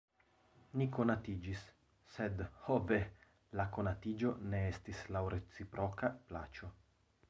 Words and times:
Ni 0.81 0.87
konatiĝis, 0.95 1.65
sed 2.15 2.41
ho 2.63 2.79
ve! 2.93 2.99
la 3.61 3.69
konatiĝo 3.77 4.35
ne 4.51 4.67
estis 4.75 5.07
laŭ 5.17 5.27
reciproka 5.39 6.15
plaĉo. 6.31 6.77